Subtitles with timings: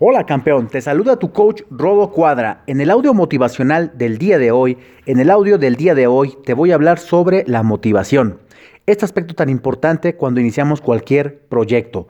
[0.00, 2.62] Hola campeón, te saluda tu coach Rodo Cuadra.
[2.68, 6.38] En el audio motivacional del día de hoy, en el audio del día de hoy
[6.44, 8.38] te voy a hablar sobre la motivación.
[8.86, 12.06] Este aspecto tan importante cuando iniciamos cualquier proyecto.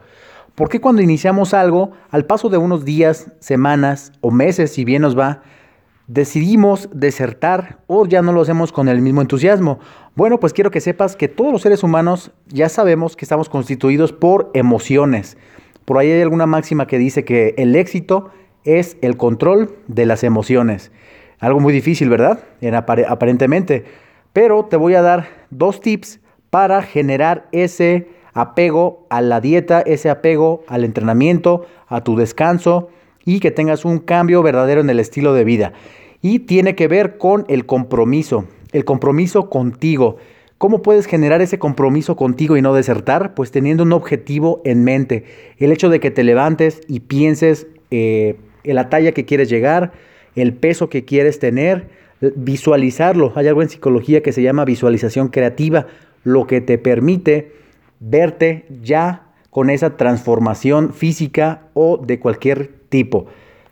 [0.53, 5.01] ¿Por qué cuando iniciamos algo, al paso de unos días, semanas o meses, si bien
[5.01, 5.41] nos va,
[6.05, 9.79] decidimos desertar o ya no lo hacemos con el mismo entusiasmo?
[10.13, 14.13] Bueno, pues quiero que sepas que todos los seres humanos ya sabemos que estamos constituidos
[14.13, 15.37] por emociones.
[15.89, 18.29] Por ahí hay alguna máxima que dice que el éxito
[18.63, 20.91] es el control de las emociones.
[21.39, 22.43] Algo muy difícil, ¿verdad?
[23.07, 23.85] aparentemente.
[24.31, 26.19] Pero te voy a dar dos tips
[26.51, 32.89] para generar ese apego a la dieta, ese apego al entrenamiento, a tu descanso
[33.25, 35.73] y que tengas un cambio verdadero en el estilo de vida.
[36.21, 40.17] Y tiene que ver con el compromiso, el compromiso contigo.
[40.59, 43.33] ¿Cómo puedes generar ese compromiso contigo y no desertar?
[43.33, 45.23] Pues teniendo un objetivo en mente.
[45.57, 48.35] El hecho de que te levantes y pienses eh,
[48.65, 49.93] en la talla que quieres llegar,
[50.35, 51.87] el peso que quieres tener,
[52.35, 53.31] visualizarlo.
[53.35, 55.87] Hay algo en psicología que se llama visualización creativa,
[56.25, 57.53] lo que te permite
[58.01, 63.27] verte ya con esa transformación física o de cualquier tipo.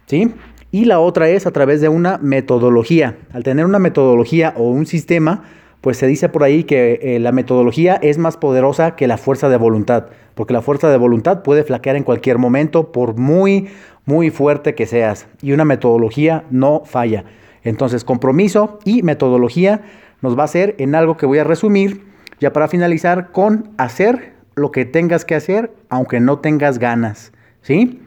[0.06, 0.32] ¿Sí?
[0.72, 3.18] Y la otra es a través de una metodología.
[3.34, 5.44] Al tener una metodología o un sistema,
[5.88, 9.48] pues se dice por ahí que eh, la metodología es más poderosa que la fuerza
[9.48, 13.70] de voluntad, porque la fuerza de voluntad puede flaquear en cualquier momento por muy,
[14.04, 17.24] muy fuerte que seas, y una metodología no falla.
[17.64, 19.80] Entonces, compromiso y metodología
[20.22, 22.04] nos va a hacer en algo que voy a resumir,
[22.42, 28.02] ya para finalizar, con hacer lo que tengas que hacer, aunque no tengas ganas, ¿sí?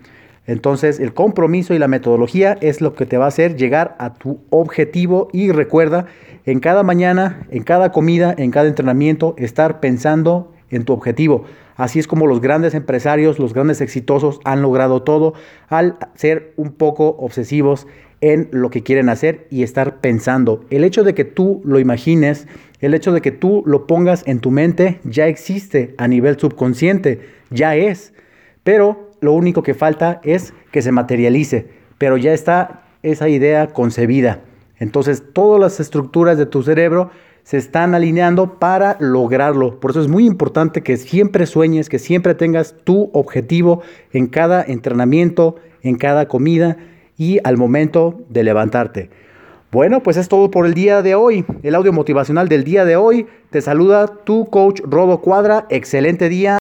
[0.46, 4.14] Entonces, el compromiso y la metodología es lo que te va a hacer llegar a
[4.14, 6.06] tu objetivo y recuerda,
[6.46, 11.44] en cada mañana, en cada comida, en cada entrenamiento, estar pensando en tu objetivo.
[11.76, 15.34] Así es como los grandes empresarios, los grandes exitosos han logrado todo
[15.68, 17.86] al ser un poco obsesivos
[18.20, 20.64] en lo que quieren hacer y estar pensando.
[20.70, 22.46] El hecho de que tú lo imagines,
[22.80, 27.20] el hecho de que tú lo pongas en tu mente, ya existe a nivel subconsciente,
[27.50, 28.12] ya es.
[28.62, 34.40] Pero lo único que falta es que se materialice, pero ya está esa idea concebida.
[34.78, 37.10] Entonces todas las estructuras de tu cerebro
[37.42, 39.80] se están alineando para lograrlo.
[39.80, 43.82] Por eso es muy importante que siempre sueñes, que siempre tengas tu objetivo
[44.12, 46.76] en cada entrenamiento, en cada comida
[47.16, 49.10] y al momento de levantarte.
[49.72, 51.44] Bueno, pues es todo por el día de hoy.
[51.62, 53.26] El audio motivacional del día de hoy.
[53.50, 55.66] Te saluda tu coach Rodo Cuadra.
[55.70, 56.48] Excelente día.